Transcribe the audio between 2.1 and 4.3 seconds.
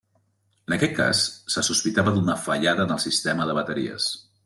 d'una fallada en el sistema de bateries.